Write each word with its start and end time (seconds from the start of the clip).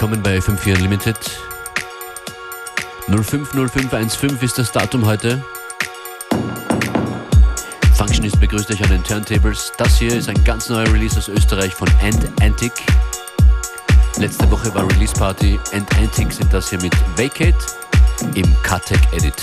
Willkommen 0.00 0.22
bei 0.22 0.38
FM4 0.38 0.76
Unlimited. 0.76 1.18
050515 3.08 4.46
ist 4.46 4.56
das 4.56 4.70
Datum 4.70 5.04
heute. 5.04 5.42
Functionist 7.96 8.38
begrüßt 8.38 8.70
euch 8.70 8.80
an 8.84 8.90
den 8.90 9.02
Turntables. 9.02 9.72
Das 9.76 9.98
hier 9.98 10.14
ist 10.14 10.28
ein 10.28 10.44
ganz 10.44 10.68
neuer 10.68 10.86
Release 10.92 11.18
aus 11.18 11.26
Österreich 11.28 11.74
von 11.74 11.88
Ant 12.00 12.30
Antic. 12.40 12.74
Letzte 14.18 14.48
Woche 14.52 14.72
war 14.72 14.88
Release 14.88 15.14
Party. 15.14 15.58
Ant 15.72 15.92
Antic 15.96 16.30
sind 16.30 16.54
das 16.54 16.70
hier 16.70 16.80
mit 16.80 16.94
Vacate 17.16 17.58
im 18.36 18.46
Katec 18.62 19.00
Edit. 19.10 19.34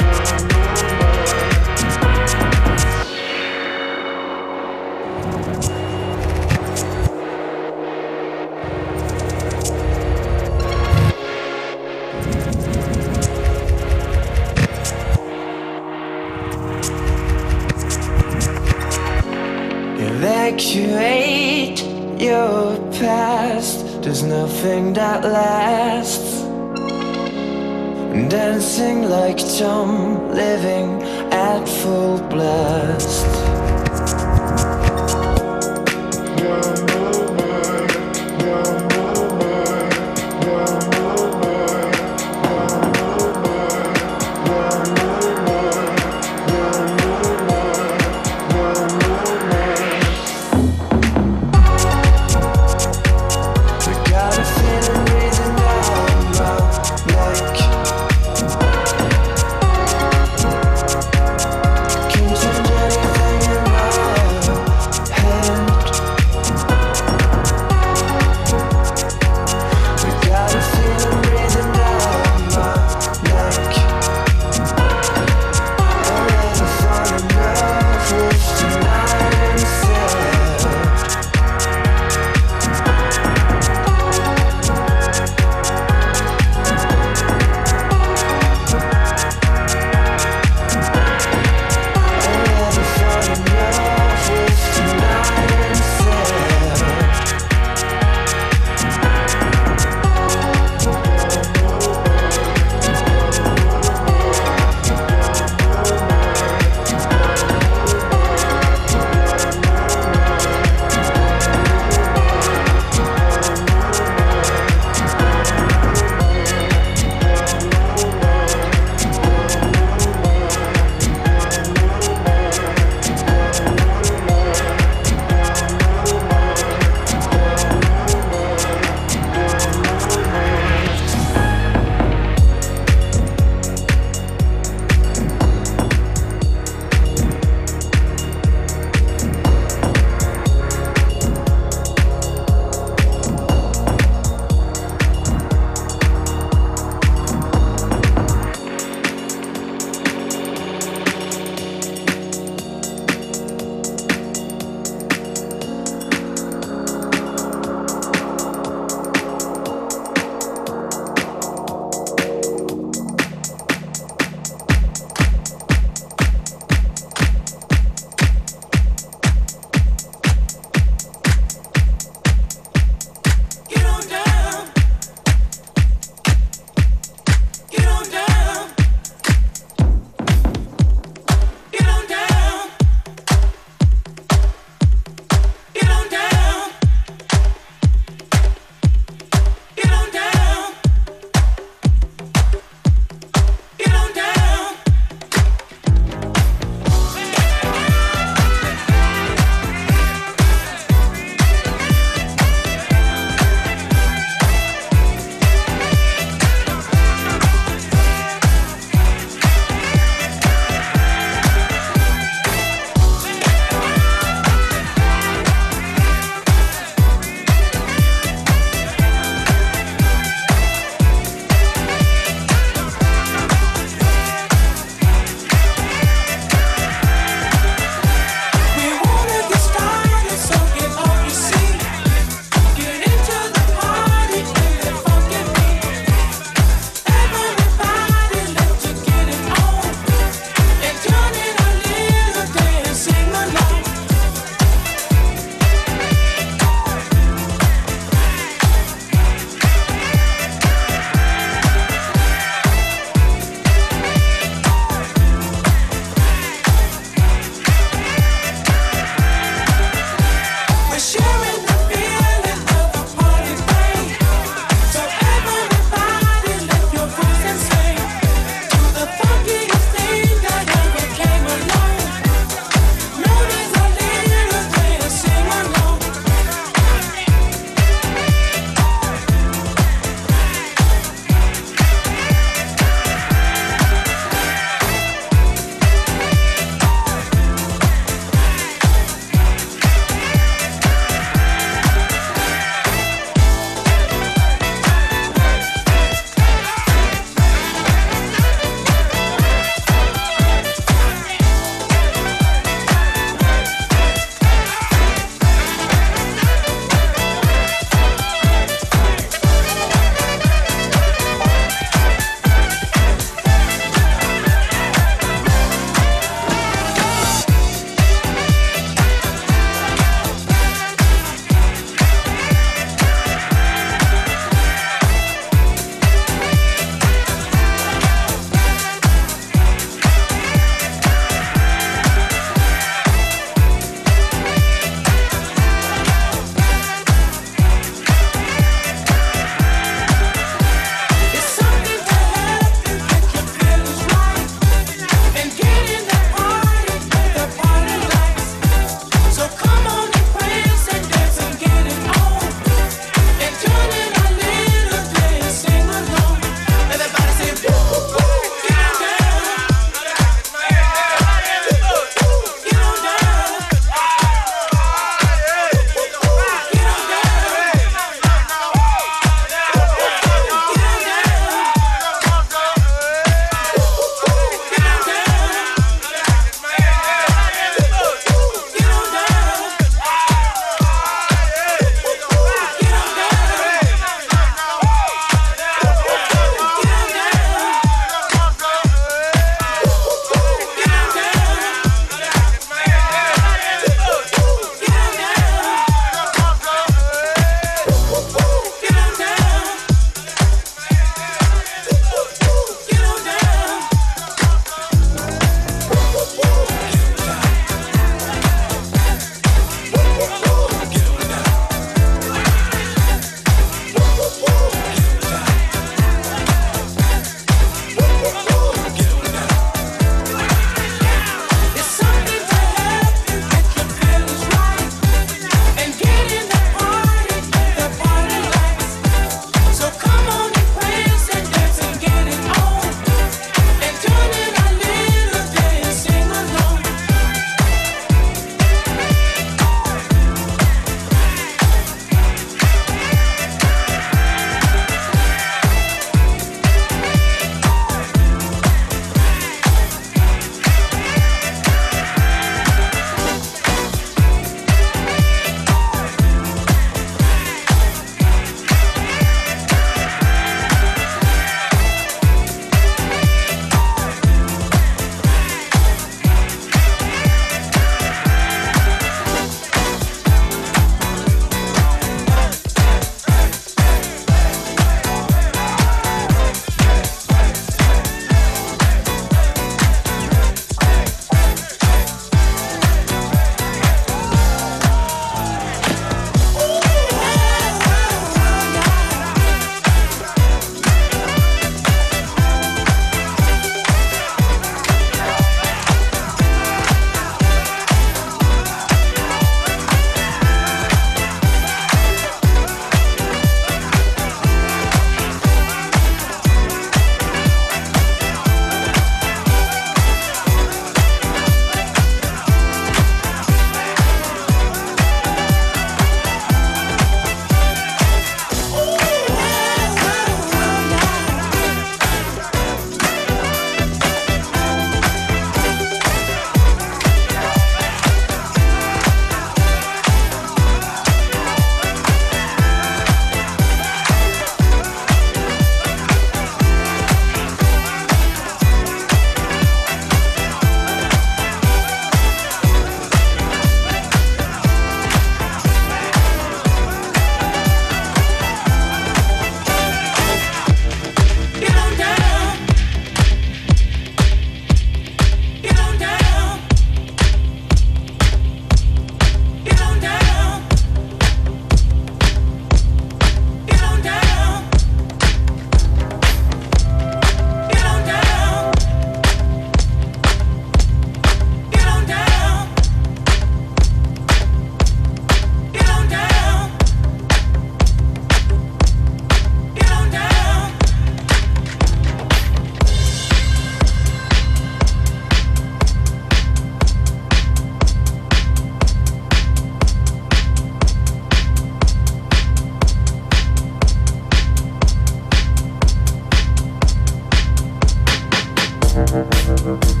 Música 599.11 600.00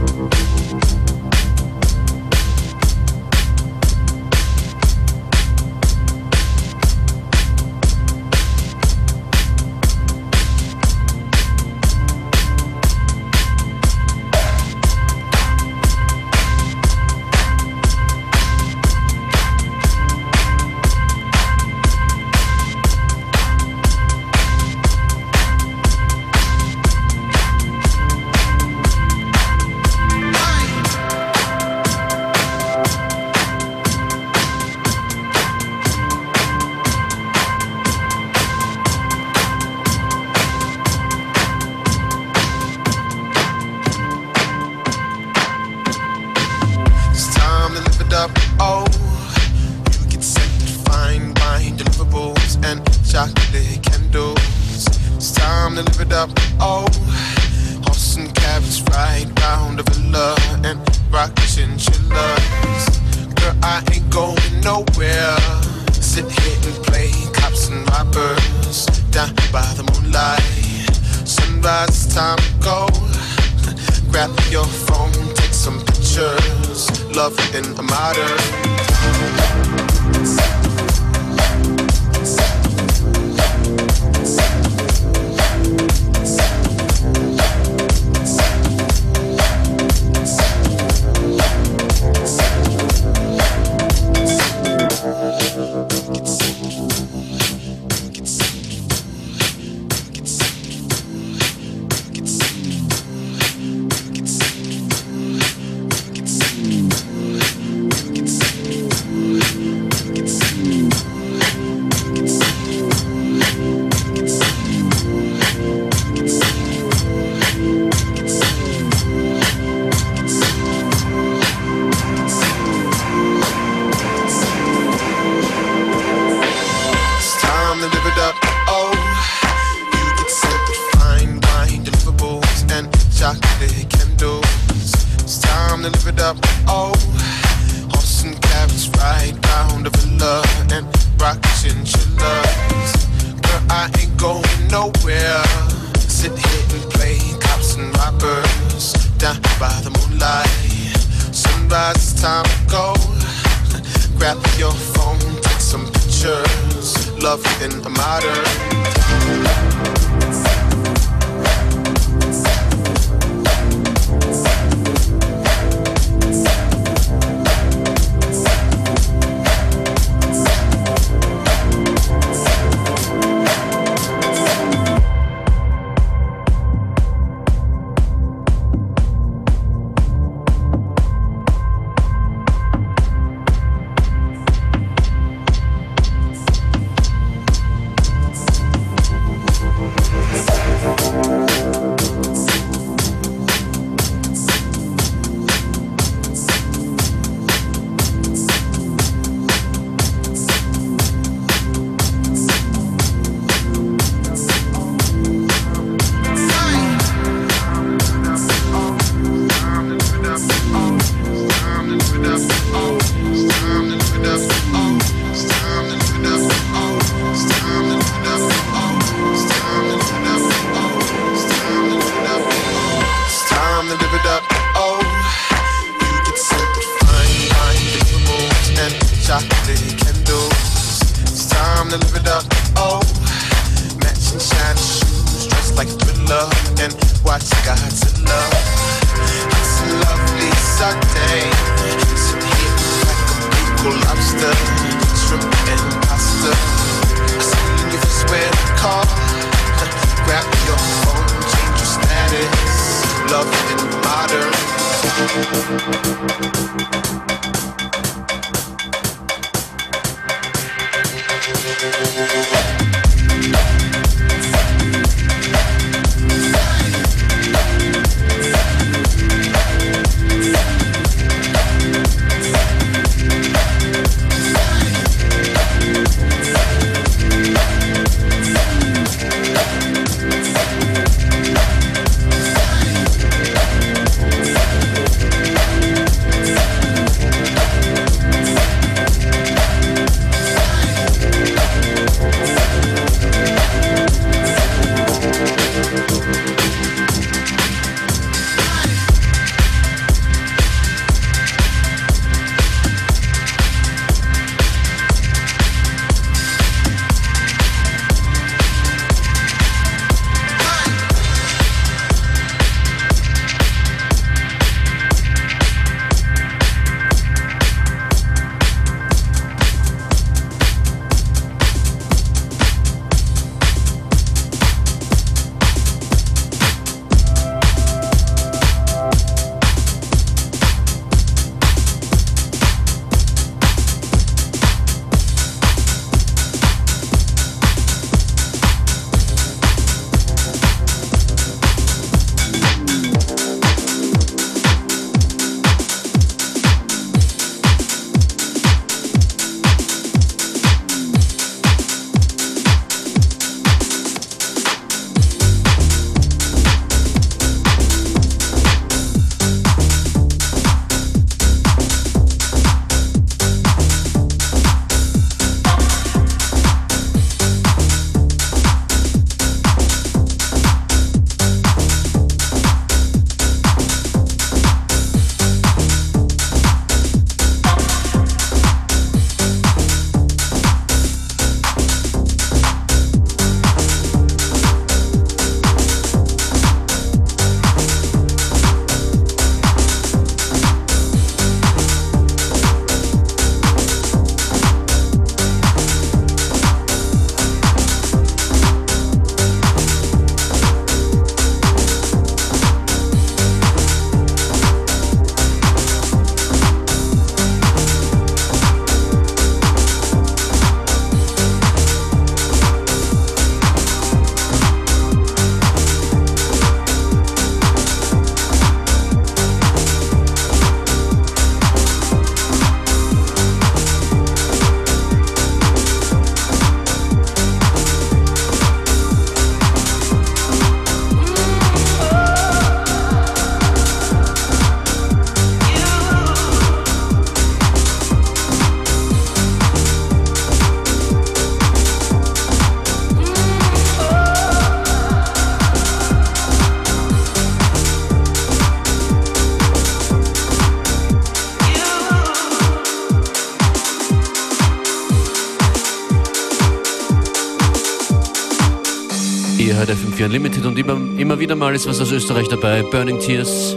FM4 460.11 460.25
Unlimited 460.25 460.65
und 460.65 460.77
immer, 460.77 460.99
immer 461.17 461.39
wieder 461.39 461.55
mal 461.55 461.73
ist 461.73 461.87
was 461.87 462.01
aus 462.01 462.11
Österreich 462.11 462.47
dabei. 462.49 462.83
Burning 462.83 463.19
Tears, 463.19 463.73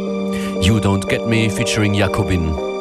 You 0.60 0.78
Don't 0.78 1.06
Get 1.06 1.26
Me 1.26 1.48
featuring 1.48 1.94
Jakobin. 1.94 2.73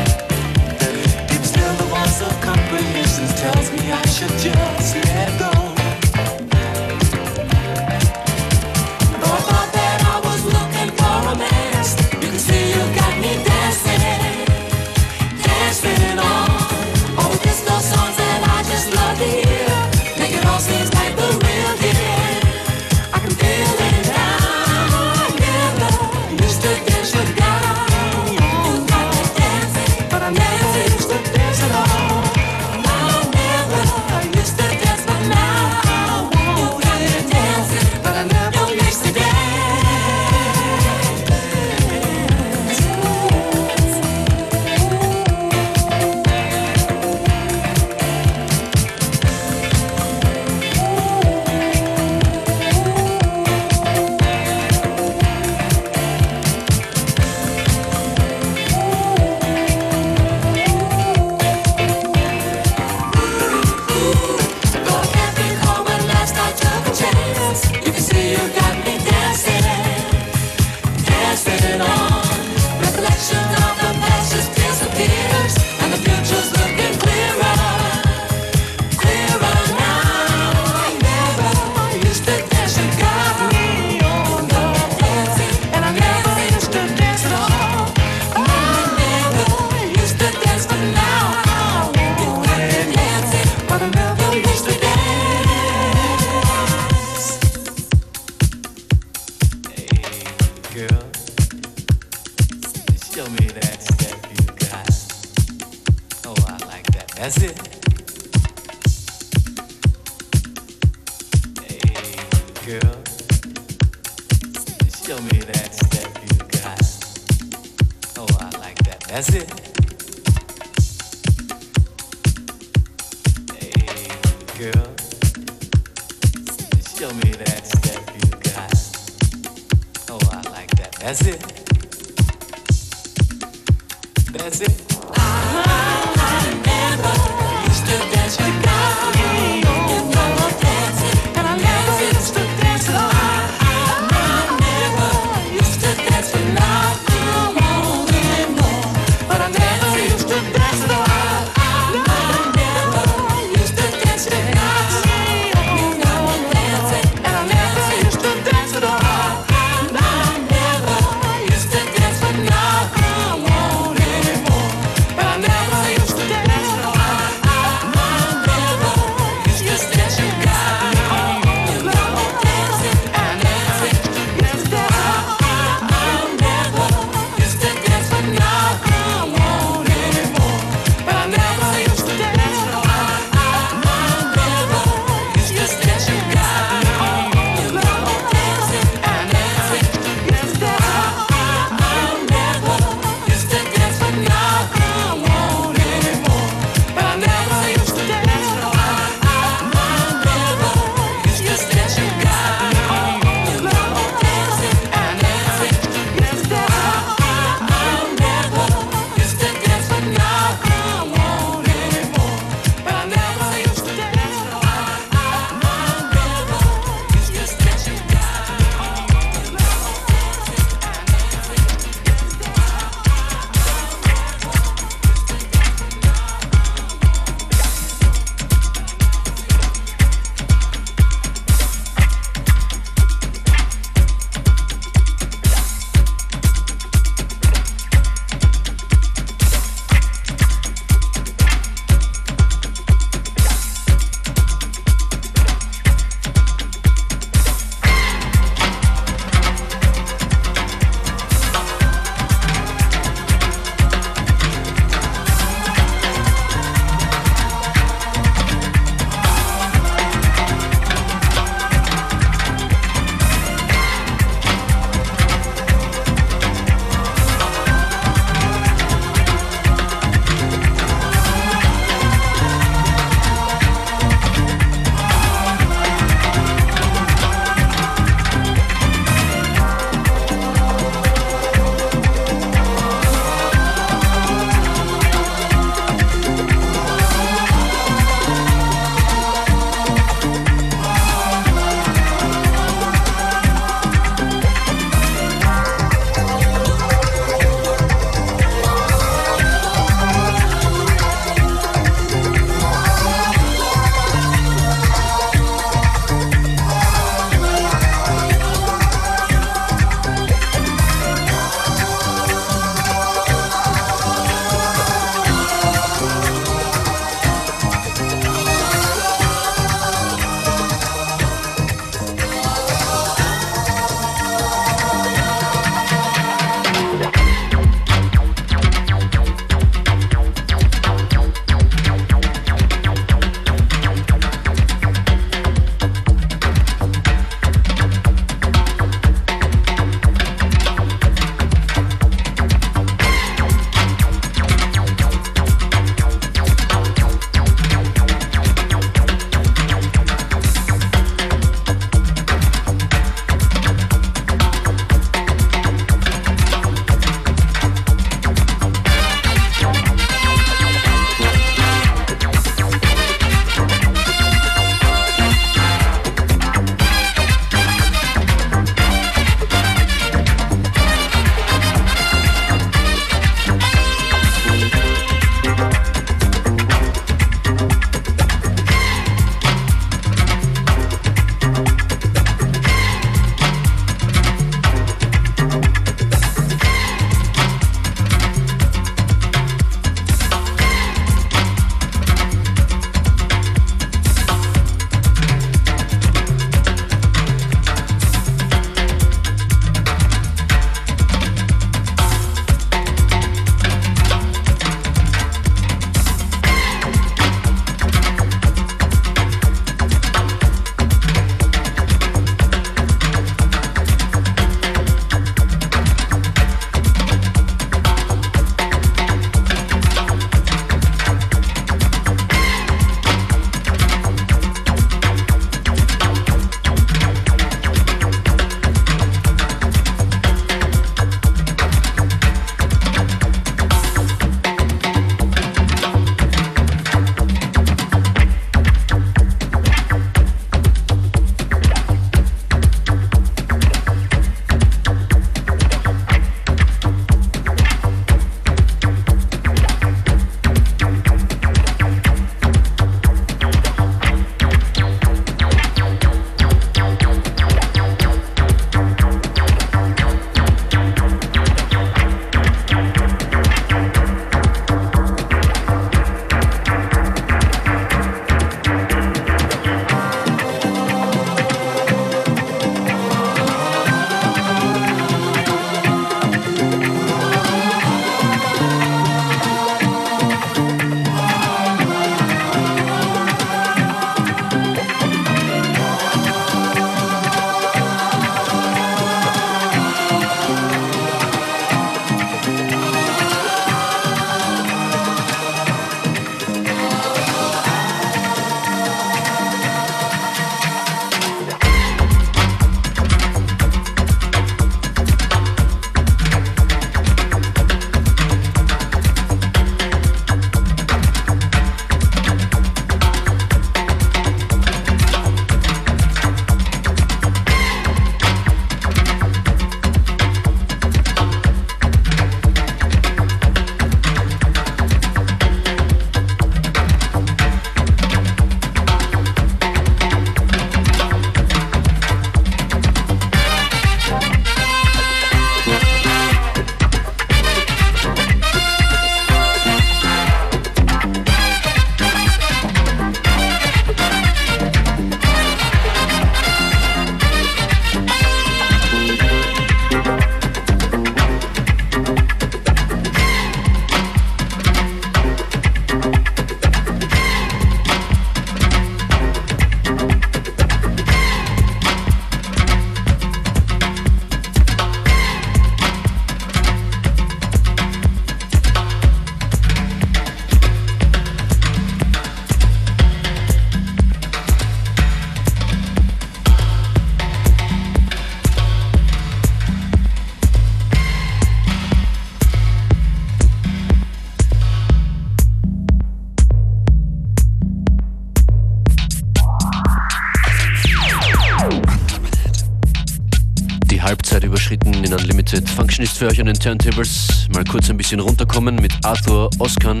Für 596.18 596.26
euch 596.26 596.40
an 596.40 596.46
den 596.46 596.58
Turntables. 596.58 597.46
Mal 597.54 597.62
kurz 597.62 597.88
ein 597.90 597.96
bisschen 597.96 598.18
runterkommen 598.18 598.74
mit 598.74 598.92
Arthur 599.04 599.48
Oskan 599.60 600.00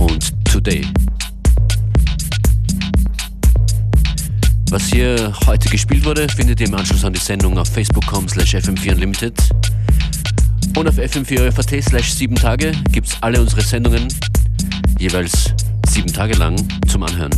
und 0.00 0.32
Today. 0.44 0.84
Was 4.70 4.88
hier 4.88 5.32
heute 5.46 5.68
gespielt 5.68 6.04
wurde, 6.04 6.28
findet 6.28 6.60
ihr 6.60 6.66
im 6.66 6.74
Anschluss 6.74 7.04
an 7.04 7.12
die 7.12 7.20
Sendung 7.20 7.56
auf 7.56 7.68
facebook.com 7.68 8.28
slash 8.28 8.56
fm4unlimited. 8.56 9.32
Und 10.76 10.88
auf 10.88 10.98
fm4 10.98 11.82
slash 11.82 12.14
7 12.14 12.34
Tage 12.34 12.72
gibt 12.90 13.06
es 13.06 13.16
alle 13.20 13.40
unsere 13.40 13.60
Sendungen 13.60 14.08
jeweils 14.98 15.54
sieben 15.88 16.12
Tage 16.12 16.34
lang 16.34 16.56
zum 16.88 17.04
Anhören. 17.04 17.30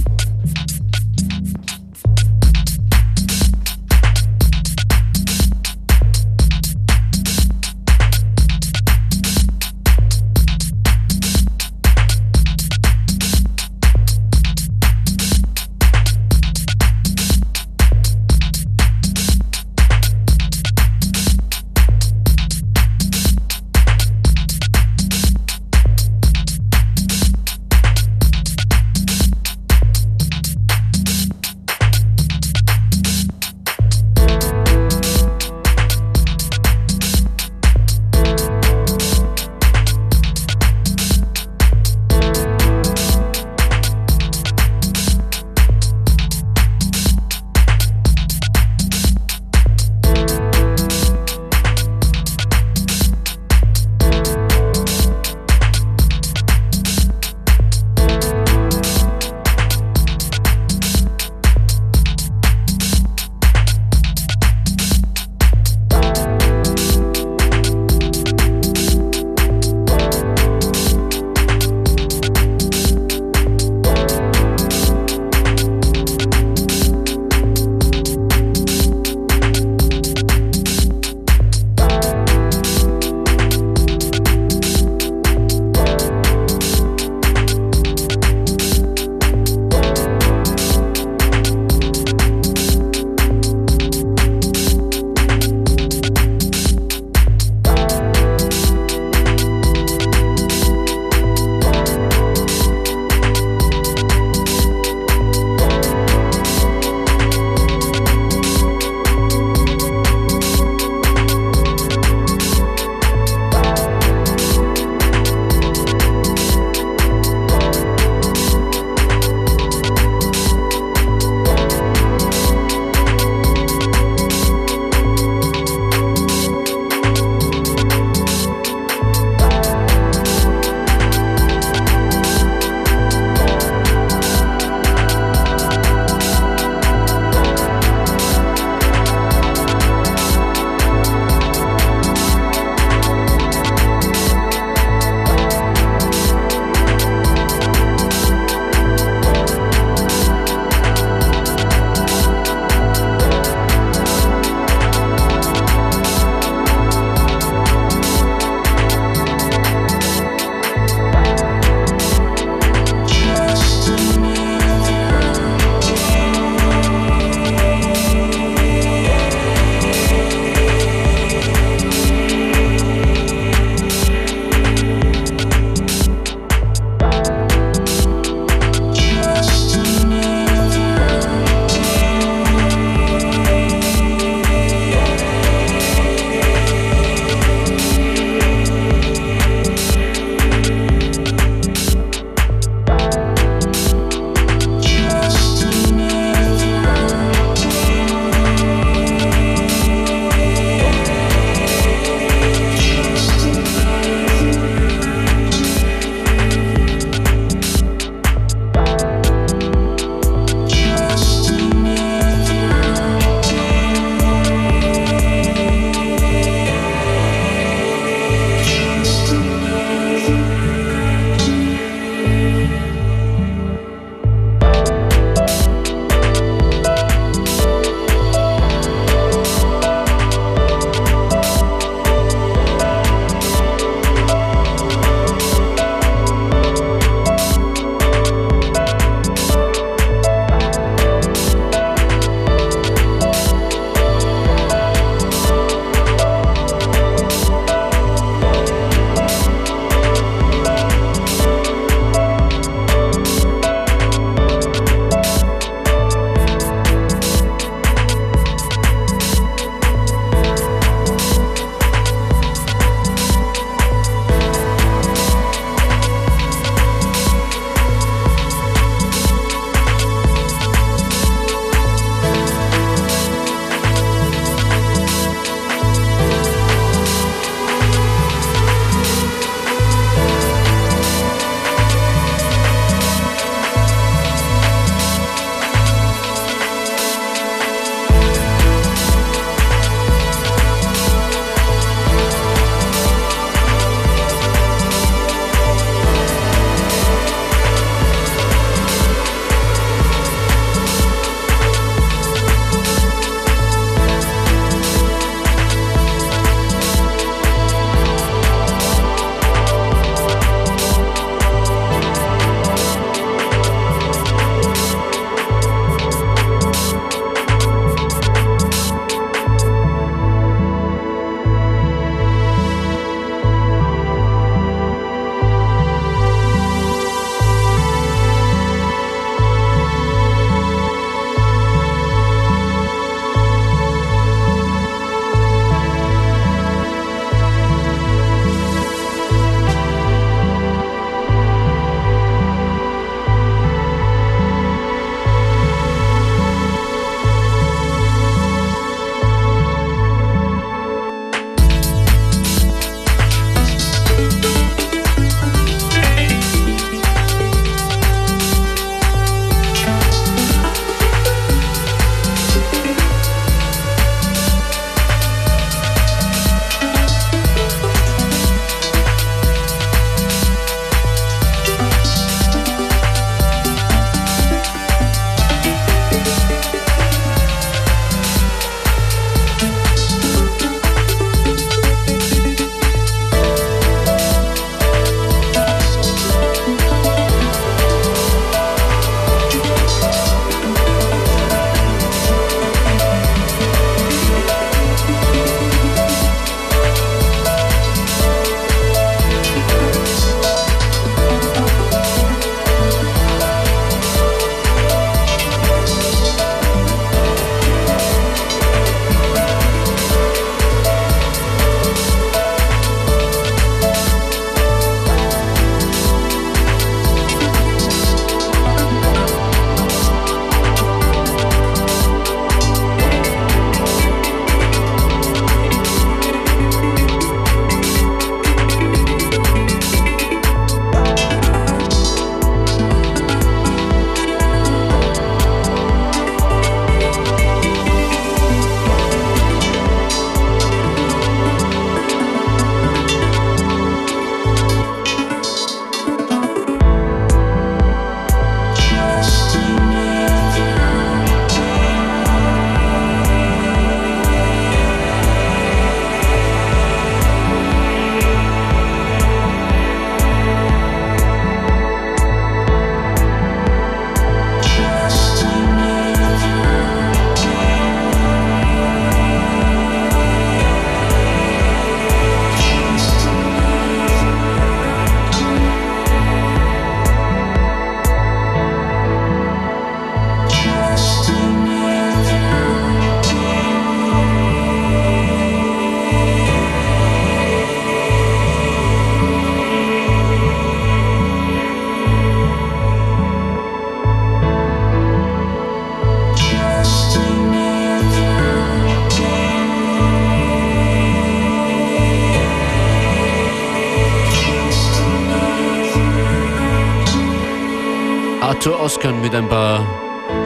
Oscar 508.90 509.12
mit 509.12 509.32
ein 509.36 509.48
paar 509.48 509.86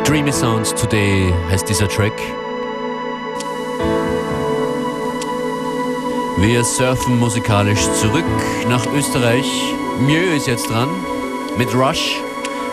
Dreamy 0.04 0.30
Sounds 0.30 0.74
Today 0.74 1.32
heißt 1.48 1.66
dieser 1.66 1.88
Track. 1.88 2.12
Wir 6.36 6.62
surfen 6.62 7.18
musikalisch 7.18 7.80
zurück 8.02 8.26
nach 8.68 8.84
Österreich. 8.92 9.46
Mieux 9.98 10.36
ist 10.36 10.46
jetzt 10.46 10.68
dran 10.68 10.90
mit 11.56 11.74
Rush. 11.74 12.20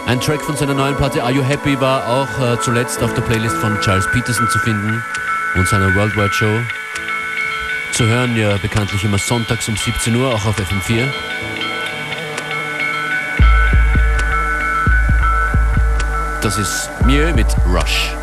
Ein 0.08 0.20
Track 0.20 0.42
von 0.42 0.58
seiner 0.58 0.74
neuen 0.74 0.98
Platte 0.98 1.24
Are 1.24 1.32
You 1.32 1.42
Happy 1.42 1.80
war 1.80 2.06
auch 2.06 2.40
äh, 2.46 2.60
zuletzt 2.60 3.02
auf 3.02 3.14
der 3.14 3.22
Playlist 3.22 3.56
von 3.56 3.80
Charles 3.80 4.12
Peterson 4.12 4.50
zu 4.50 4.60
finden 4.60 5.02
und 5.56 5.66
seiner 5.70 5.96
Worldwide 5.96 6.34
Show. 6.34 6.60
Zu 7.94 8.08
hören 8.08 8.36
ja 8.36 8.58
bekanntlich 8.58 9.06
immer 9.06 9.20
sonntags 9.20 9.70
um 9.70 9.78
17 9.78 10.18
Uhr, 10.18 10.36
auch 10.36 10.46
auf 10.46 10.58
FM4. 10.58 11.08
Das 16.42 16.58
ist 16.58 16.90
Mieux 17.06 17.36
mit 17.36 17.46
Rush. 17.72 18.21